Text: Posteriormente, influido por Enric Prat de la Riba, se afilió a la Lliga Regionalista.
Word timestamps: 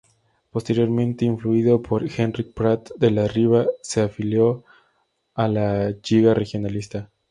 Posteriormente, 0.49 1.25
influido 1.25 1.79
por 1.83 2.01
Enric 2.03 2.55
Prat 2.55 2.89
de 2.97 3.11
la 3.11 3.27
Riba, 3.27 3.67
se 3.83 4.01
afilió 4.01 4.63
a 5.35 5.47
la 5.47 5.91
Lliga 5.91 6.33
Regionalista. 6.33 7.11